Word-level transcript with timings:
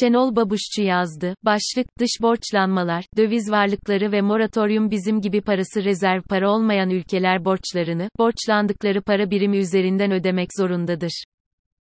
Şenol 0.00 0.36
Babuşçu 0.36 0.82
yazdı. 0.82 1.34
Başlık, 1.42 1.86
dış 1.98 2.10
borçlanmalar, 2.22 3.04
döviz 3.16 3.50
varlıkları 3.50 4.12
ve 4.12 4.20
moratoryum 4.20 4.90
bizim 4.90 5.20
gibi 5.20 5.40
parası 5.40 5.84
rezerv 5.84 6.22
para 6.22 6.50
olmayan 6.50 6.90
ülkeler 6.90 7.44
borçlarını, 7.44 8.08
borçlandıkları 8.18 9.02
para 9.02 9.30
birimi 9.30 9.58
üzerinden 9.58 10.12
ödemek 10.12 10.48
zorundadır. 10.58 11.24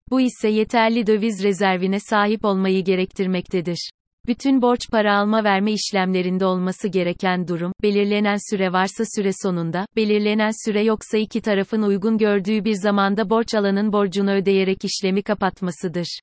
Bu 0.09 0.21
ise 0.21 0.49
yeterli 0.49 1.07
döviz 1.07 1.43
rezervine 1.43 1.99
sahip 1.99 2.45
olmayı 2.45 2.83
gerektirmektedir. 2.83 3.89
Bütün 4.27 4.61
borç 4.61 4.89
para 4.91 5.17
alma 5.17 5.43
verme 5.43 5.71
işlemlerinde 5.71 6.45
olması 6.45 6.87
gereken 6.87 7.47
durum, 7.47 7.71
belirlenen 7.83 8.51
süre 8.51 8.73
varsa 8.73 9.03
süre 9.15 9.31
sonunda, 9.43 9.85
belirlenen 9.95 10.65
süre 10.65 10.83
yoksa 10.83 11.17
iki 11.17 11.41
tarafın 11.41 11.81
uygun 11.81 12.17
gördüğü 12.17 12.65
bir 12.65 12.75
zamanda 12.83 13.29
borç 13.29 13.55
alanın 13.55 13.93
borcunu 13.93 14.31
ödeyerek 14.31 14.77
işlemi 14.85 15.23
kapatmasıdır. 15.23 16.19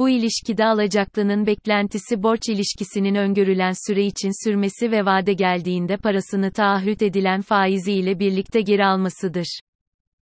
Bu 0.00 0.10
ilişkide 0.10 0.64
alacaklının 0.64 1.46
beklentisi 1.46 2.22
borç 2.22 2.48
ilişkisinin 2.48 3.14
öngörülen 3.14 3.72
süre 3.86 4.04
için 4.06 4.44
sürmesi 4.44 4.90
ve 4.90 5.04
vade 5.04 5.32
geldiğinde 5.32 5.96
parasını 5.96 6.52
taahhüt 6.52 7.02
edilen 7.02 7.40
faizi 7.40 7.92
ile 7.92 8.18
birlikte 8.18 8.60
geri 8.60 8.84
almasıdır. 8.84 9.60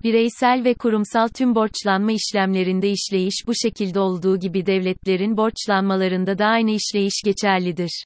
Bireysel 0.03 0.65
ve 0.65 0.75
kurumsal 0.75 1.29
tüm 1.29 1.55
borçlanma 1.55 2.13
işlemlerinde 2.13 2.91
işleyiş 2.91 3.35
bu 3.47 3.53
şekilde 3.55 4.01
olduğu 4.01 4.39
gibi 4.39 4.67
devletlerin 4.67 5.37
borçlanmalarında 5.37 6.39
da 6.39 6.47
aynı 6.47 6.71
işleyiş 6.71 7.23
geçerlidir. 7.25 8.05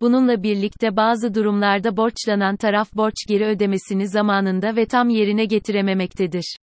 Bununla 0.00 0.42
birlikte 0.42 0.96
bazı 0.96 1.34
durumlarda 1.34 1.96
borçlanan 1.96 2.56
taraf 2.56 2.94
borç 2.94 3.14
geri 3.28 3.44
ödemesini 3.44 4.08
zamanında 4.08 4.76
ve 4.76 4.86
tam 4.86 5.08
yerine 5.08 5.44
getirememektedir. 5.44 6.56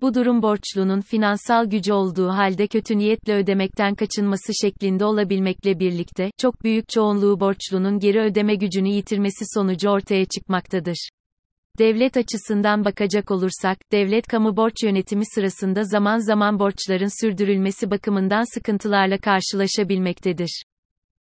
Bu 0.00 0.14
durum 0.14 0.42
borçlunun 0.42 1.00
finansal 1.00 1.66
gücü 1.66 1.92
olduğu 1.92 2.28
halde 2.28 2.66
kötü 2.66 2.98
niyetle 2.98 3.34
ödemekten 3.34 3.94
kaçınması 3.94 4.52
şeklinde 4.62 5.04
olabilmekle 5.04 5.78
birlikte, 5.78 6.30
çok 6.38 6.64
büyük 6.64 6.88
çoğunluğu 6.88 7.40
borçlunun 7.40 7.98
geri 7.98 8.20
ödeme 8.20 8.54
gücünü 8.54 8.88
yitirmesi 8.88 9.44
sonucu 9.54 9.88
ortaya 9.88 10.24
çıkmaktadır. 10.24 11.08
Devlet 11.78 12.16
açısından 12.16 12.84
bakacak 12.84 13.30
olursak, 13.30 13.78
devlet 13.92 14.26
kamu 14.26 14.56
borç 14.56 14.74
yönetimi 14.84 15.24
sırasında 15.34 15.84
zaman 15.84 16.18
zaman 16.18 16.58
borçların 16.58 17.20
sürdürülmesi 17.22 17.90
bakımından 17.90 18.54
sıkıntılarla 18.54 19.18
karşılaşabilmektedir. 19.18 20.62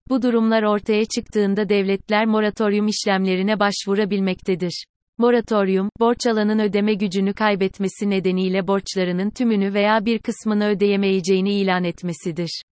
Bu 0.09 0.23
durumlar 0.23 0.63
ortaya 0.63 1.05
çıktığında 1.05 1.69
devletler 1.69 2.27
moratoryum 2.27 2.89
işlemlerine 2.89 3.61
başvurabilmektedir. 3.61 4.85
Moratoryum, 5.19 5.89
borç 6.01 6.27
alanın 6.27 6.59
ödeme 6.59 6.95
gücünü 6.95 7.35
kaybetmesi 7.35 8.11
nedeniyle 8.11 8.67
borçlarının 8.67 9.31
tümünü 9.31 9.75
veya 9.75 10.05
bir 10.05 10.19
kısmını 10.19 10.69
ödeyemeyeceğini 10.69 11.53
ilan 11.53 11.85
etmesidir. 11.85 12.63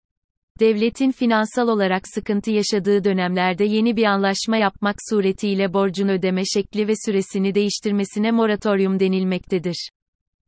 Devletin 0.61 1.11
finansal 1.11 1.69
olarak 1.69 2.03
sıkıntı 2.15 2.51
yaşadığı 2.51 3.05
dönemlerde 3.05 3.65
yeni 3.65 3.97
bir 3.97 4.05
anlaşma 4.05 4.57
yapmak 4.57 4.97
suretiyle 5.11 5.73
borcun 5.73 6.09
ödeme 6.09 6.43
şekli 6.55 6.89
ve 6.89 6.93
süresini 7.07 7.55
değiştirmesine 7.55 8.31
moratoryum 8.31 9.01
denilmektedir. 9.01 9.89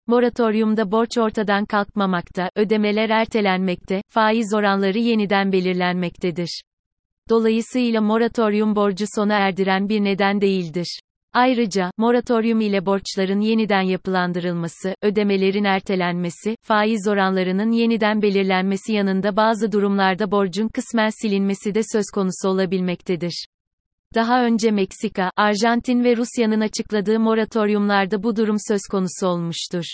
Moratoryumda 0.07 0.91
borç 0.91 1.19
ortadan 1.19 1.65
kalkmamakta, 1.65 2.51
ödemeler 2.57 3.11
ertelenmekte, 3.11 4.03
faiz 4.09 4.55
oranları 4.55 4.99
yeniden 4.99 5.53
belirlenmektedir. 5.53 6.61
Dolayısıyla 7.29 8.01
moratoryum 8.01 8.77
borcu 8.77 9.05
sona 9.15 9.35
erdiren 9.35 9.89
bir 9.89 10.05
neden 10.05 10.41
değildir. 10.41 11.01
Ayrıca, 11.33 11.91
moratoryum 11.99 12.61
ile 12.61 12.87
borçların 12.87 13.41
yeniden 13.41 13.83
yapılandırılması, 13.83 14.95
ödemelerin 15.03 15.65
ertelenmesi, 15.65 16.57
faiz 16.63 17.09
oranlarının 17.09 17.71
yeniden 17.71 18.23
belirlenmesi 18.23 18.93
yanında 18.93 19.37
bazı 19.37 19.73
durumlarda 19.73 20.31
borcun 20.31 20.69
kısmen 20.69 21.11
silinmesi 21.23 21.75
de 21.75 21.81
söz 21.93 22.05
konusu 22.15 22.49
olabilmektedir. 22.49 23.47
Daha 24.15 24.45
önce 24.45 24.71
Meksika, 24.71 25.31
Arjantin 25.37 26.05
ve 26.05 26.17
Rusya'nın 26.17 26.61
açıkladığı 26.61 27.21
moratoryumlarda 27.21 28.23
bu 28.23 28.37
durum 28.37 28.57
söz 28.69 28.81
konusu 28.91 29.27
olmuştur. 29.27 29.85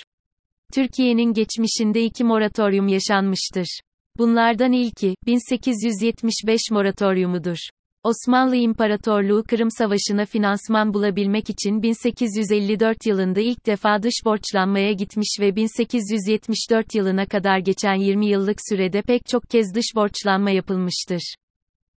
Türkiye'nin 0.75 1.33
geçmişinde 1.33 2.05
iki 2.05 2.25
moratoryum 2.25 2.89
yaşanmıştır. 2.89 3.81
Bunlardan 4.19 4.73
ilki, 4.73 5.15
1875 5.27 6.61
moratoryumudur. 6.71 7.57
Osmanlı 8.05 8.57
İmparatorluğu 8.57 9.45
Kırım 9.49 9.71
Savaşı'na 9.71 10.27
finansman 10.27 10.95
bulabilmek 10.95 11.51
için 11.51 11.83
1854 11.83 13.07
yılında 13.07 13.41
ilk 13.41 13.67
defa 13.67 14.03
dış 14.03 14.15
borçlanmaya 14.25 14.93
gitmiş 14.93 15.37
ve 15.41 15.57
1874 15.57 16.95
yılına 16.95 17.27
kadar 17.27 17.59
geçen 17.59 17.95
20 17.95 18.27
yıllık 18.27 18.59
sürede 18.69 19.03
pek 19.03 19.27
çok 19.27 19.51
kez 19.51 19.75
dış 19.75 19.85
borçlanma 19.95 20.51
yapılmıştır. 20.51 21.35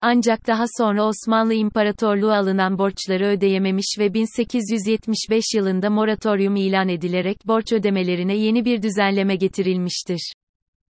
Ancak 0.01 0.47
daha 0.47 0.65
sonra 0.77 1.05
Osmanlı 1.05 1.53
İmparatorluğu 1.53 2.33
alınan 2.33 2.77
borçları 2.77 3.25
ödeyememiş 3.25 3.95
ve 3.99 4.13
1875 4.13 5.43
yılında 5.55 5.89
moratoryum 5.89 6.55
ilan 6.55 6.89
edilerek 6.89 7.47
borç 7.47 7.73
ödemelerine 7.73 8.35
yeni 8.35 8.65
bir 8.65 8.81
düzenleme 8.81 9.35
getirilmiştir. 9.35 10.33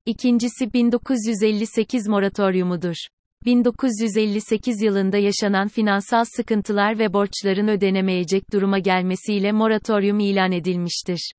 İkincisi 0.07 0.73
1958 0.73 2.09
moratoryumudur. 2.09 2.97
1958 3.45 4.83
yılında 4.83 5.19
yaşanan 5.19 5.69
finansal 5.69 6.25
sıkıntılar 6.37 6.99
ve 6.99 7.13
borçların 7.13 7.69
ödenemeyecek 7.69 8.53
duruma 8.53 8.79
gelmesiyle 8.79 9.53
moratoryum 9.53 10.21
ilan 10.21 10.53
edilmiştir. 10.53 11.33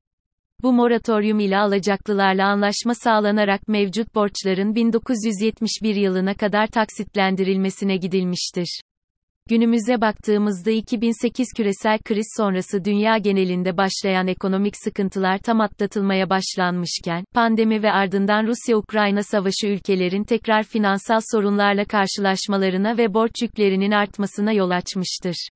Bu 0.63 0.73
moratoryum 0.73 1.39
ile 1.39 1.57
alacaklılarla 1.57 2.47
anlaşma 2.47 2.95
sağlanarak 2.95 3.67
mevcut 3.67 4.15
borçların 4.15 4.75
1971 4.75 5.95
yılına 5.95 6.33
kadar 6.33 6.67
taksitlendirilmesine 6.67 7.97
gidilmiştir. 7.97 8.81
Günümüze 9.51 10.01
baktığımızda 10.01 10.71
2008 10.71 11.47
küresel 11.57 11.99
kriz 11.99 12.33
sonrası 12.37 12.85
dünya 12.85 13.17
genelinde 13.17 13.77
başlayan 13.77 14.27
ekonomik 14.27 14.73
sıkıntılar 14.83 15.37
tam 15.37 15.61
atlatılmaya 15.61 16.29
başlanmışken, 16.29 17.23
pandemi 17.33 17.83
ve 17.83 17.91
ardından 17.91 18.47
Rusya-Ukrayna 18.47 19.23
savaşı 19.23 19.67
ülkelerin 19.67 20.23
tekrar 20.23 20.63
finansal 20.63 21.19
sorunlarla 21.31 21.85
karşılaşmalarına 21.85 22.97
ve 22.97 23.13
borç 23.13 23.31
yüklerinin 23.41 23.91
artmasına 23.91 24.51
yol 24.51 24.69
açmıştır. 24.69 25.49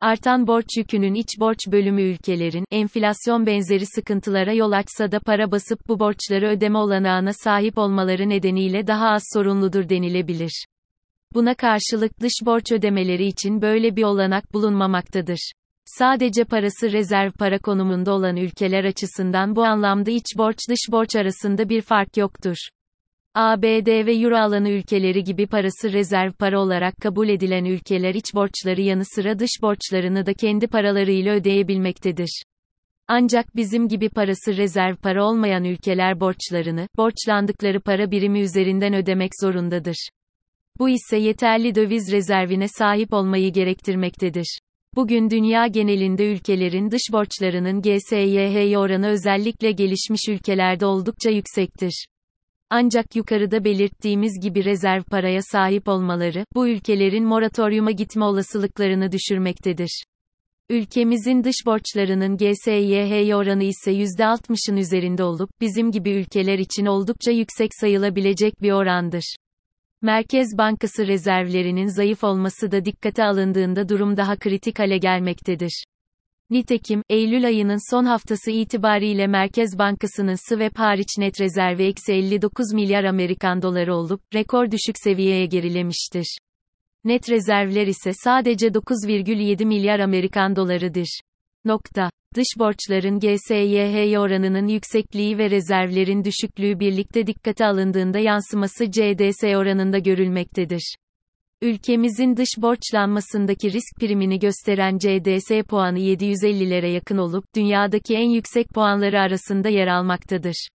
Artan 0.00 0.46
borç 0.46 0.66
yükünün 0.76 1.14
iç 1.14 1.28
borç 1.40 1.58
bölümü 1.72 2.02
ülkelerin, 2.02 2.64
enflasyon 2.70 3.46
benzeri 3.46 3.86
sıkıntılara 3.86 4.52
yol 4.52 4.72
açsa 4.72 5.12
da 5.12 5.20
para 5.20 5.50
basıp 5.50 5.88
bu 5.88 6.00
borçları 6.00 6.48
ödeme 6.48 6.78
olanağına 6.78 7.32
sahip 7.32 7.78
olmaları 7.78 8.28
nedeniyle 8.28 8.86
daha 8.86 9.08
az 9.08 9.22
sorunludur 9.34 9.88
denilebilir. 9.88 10.64
Buna 11.34 11.54
karşılık 11.54 12.20
dış 12.20 12.32
borç 12.44 12.72
ödemeleri 12.72 13.26
için 13.26 13.62
böyle 13.62 13.96
bir 13.96 14.02
olanak 14.02 14.54
bulunmamaktadır. 14.54 15.52
Sadece 15.84 16.44
parası 16.44 16.92
rezerv 16.92 17.30
para 17.32 17.58
konumunda 17.58 18.12
olan 18.12 18.36
ülkeler 18.36 18.84
açısından 18.84 19.56
bu 19.56 19.64
anlamda 19.64 20.10
iç 20.10 20.26
borç 20.36 20.58
dış 20.70 20.80
borç 20.90 21.16
arasında 21.16 21.68
bir 21.68 21.82
fark 21.82 22.16
yoktur. 22.16 22.56
ABD 23.34 24.06
ve 24.06 24.14
Euro 24.14 24.36
alanı 24.36 24.70
ülkeleri 24.70 25.24
gibi 25.24 25.46
parası 25.46 25.92
rezerv 25.92 26.32
para 26.32 26.60
olarak 26.60 26.96
kabul 26.96 27.28
edilen 27.28 27.64
ülkeler 27.64 28.14
iç 28.14 28.34
borçları 28.34 28.80
yanı 28.80 29.04
sıra 29.04 29.38
dış 29.38 29.50
borçlarını 29.62 30.26
da 30.26 30.34
kendi 30.34 30.66
paralarıyla 30.66 31.34
ödeyebilmektedir. 31.34 32.42
Ancak 33.08 33.56
bizim 33.56 33.88
gibi 33.88 34.08
parası 34.08 34.56
rezerv 34.56 34.96
para 34.96 35.24
olmayan 35.24 35.64
ülkeler 35.64 36.20
borçlarını, 36.20 36.88
borçlandıkları 36.96 37.80
para 37.80 38.10
birimi 38.10 38.40
üzerinden 38.40 38.94
ödemek 38.94 39.30
zorundadır. 39.42 40.08
Bu 40.78 40.88
ise 40.88 41.16
yeterli 41.16 41.74
döviz 41.74 42.12
rezervine 42.12 42.68
sahip 42.68 43.12
olmayı 43.12 43.52
gerektirmektedir. 43.52 44.58
Bugün 44.96 45.30
dünya 45.30 45.66
genelinde 45.66 46.32
ülkelerin 46.32 46.90
dış 46.90 47.02
borçlarının 47.12 47.82
GSYH 47.82 48.78
oranı 48.78 49.08
özellikle 49.08 49.72
gelişmiş 49.72 50.20
ülkelerde 50.28 50.86
oldukça 50.86 51.30
yüksektir. 51.30 52.06
Ancak 52.70 53.16
yukarıda 53.16 53.64
belirttiğimiz 53.64 54.40
gibi 54.42 54.64
rezerv 54.64 55.02
paraya 55.02 55.40
sahip 55.42 55.88
olmaları, 55.88 56.44
bu 56.54 56.68
ülkelerin 56.68 57.24
moratoryuma 57.24 57.90
gitme 57.90 58.24
olasılıklarını 58.24 59.12
düşürmektedir. 59.12 60.02
Ülkemizin 60.70 61.44
dış 61.44 61.56
borçlarının 61.66 62.36
GSYH 62.36 63.36
oranı 63.36 63.64
ise 63.64 63.92
%60'ın 63.92 64.76
üzerinde 64.76 65.24
olup, 65.24 65.50
bizim 65.60 65.90
gibi 65.90 66.10
ülkeler 66.10 66.58
için 66.58 66.86
oldukça 66.86 67.30
yüksek 67.30 67.70
sayılabilecek 67.80 68.62
bir 68.62 68.72
orandır. 68.72 69.36
Merkez 70.02 70.58
Bankası 70.58 71.06
rezervlerinin 71.06 71.86
zayıf 71.86 72.24
olması 72.24 72.70
da 72.70 72.84
dikkate 72.84 73.24
alındığında 73.24 73.88
durum 73.88 74.16
daha 74.16 74.36
kritik 74.36 74.78
hale 74.78 74.98
gelmektedir. 74.98 75.84
Nitekim, 76.50 77.02
Eylül 77.08 77.46
ayının 77.46 77.90
son 77.90 78.04
haftası 78.04 78.50
itibariyle 78.50 79.26
Merkez 79.26 79.78
Bankası'nın 79.78 80.48
swap 80.48 80.78
hariç 80.78 81.18
net 81.18 81.40
rezervi 81.40 81.84
eksi 81.84 82.12
59 82.12 82.74
milyar 82.74 83.04
Amerikan 83.04 83.62
doları 83.62 83.94
olup, 83.94 84.20
rekor 84.34 84.70
düşük 84.70 84.96
seviyeye 84.98 85.46
gerilemiştir. 85.46 86.38
Net 87.04 87.30
rezervler 87.30 87.86
ise 87.86 88.12
sadece 88.24 88.66
9,7 88.66 89.64
milyar 89.64 90.00
Amerikan 90.00 90.56
dolarıdır. 90.56 91.20
Nokta. 91.68 92.10
Dış 92.34 92.46
borçların 92.58 93.20
GSYH 93.20 94.20
oranının 94.20 94.66
yüksekliği 94.66 95.38
ve 95.38 95.50
rezervlerin 95.50 96.24
düşüklüğü 96.24 96.80
birlikte 96.80 97.26
dikkate 97.26 97.66
alındığında 97.66 98.18
yansıması 98.18 98.90
CDS 98.90 99.44
oranında 99.44 99.98
görülmektedir. 99.98 100.94
Ülkemizin 101.62 102.36
dış 102.36 102.48
borçlanmasındaki 102.58 103.72
risk 103.72 104.00
primini 104.00 104.38
gösteren 104.38 104.98
CDS 104.98 105.68
puanı 105.68 105.98
750'lere 105.98 106.86
yakın 106.86 107.18
olup, 107.18 107.44
dünyadaki 107.56 108.14
en 108.14 108.30
yüksek 108.30 108.68
puanları 108.68 109.20
arasında 109.20 109.68
yer 109.68 109.86
almaktadır. 109.86 110.68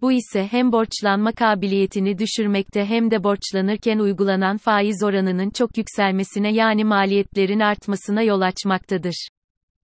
Bu 0.00 0.12
ise 0.12 0.48
hem 0.50 0.72
borçlanma 0.72 1.32
kabiliyetini 1.32 2.18
düşürmekte 2.18 2.84
hem 2.84 3.10
de 3.10 3.24
borçlanırken 3.24 3.98
uygulanan 3.98 4.56
faiz 4.56 5.02
oranının 5.02 5.50
çok 5.50 5.78
yükselmesine 5.78 6.52
yani 6.52 6.84
maliyetlerin 6.84 7.60
artmasına 7.60 8.22
yol 8.22 8.40
açmaktadır. 8.40 9.28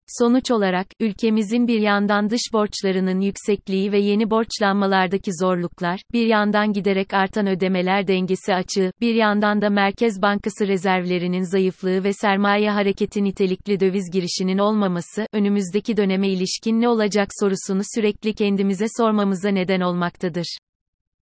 Sonuç 0.06 0.50
olarak, 0.50 0.86
ülkemizin 1.00 1.68
bir 1.68 1.80
yandan 1.80 2.30
dış 2.30 2.40
borçlarının 2.52 3.20
yüksekliği 3.20 3.92
ve 3.92 3.98
yeni 3.98 4.30
borçlanmalardaki 4.30 5.30
zorluklar, 5.40 6.00
bir 6.12 6.26
yandan 6.26 6.72
giderek 6.72 7.14
artan 7.14 7.46
ödemeler 7.46 8.06
dengesi 8.06 8.54
açığı, 8.54 8.92
bir 9.00 9.14
yandan 9.14 9.60
da 9.60 9.70
Merkez 9.70 10.22
Bankası 10.22 10.68
rezervlerinin 10.68 11.42
zayıflığı 11.42 12.04
ve 12.04 12.12
sermaye 12.12 12.70
hareketi 12.70 13.24
nitelikli 13.24 13.80
döviz 13.80 14.10
girişinin 14.12 14.58
olmaması, 14.58 15.26
önümüzdeki 15.32 15.96
döneme 15.96 16.28
ilişkin 16.28 16.80
ne 16.80 16.88
olacak 16.88 17.28
sorusunu 17.40 17.82
sürekli 17.94 18.34
kendimize 18.34 18.86
sormamıza 18.96 19.48
neden 19.48 19.80
olmaktadır. 19.80 20.58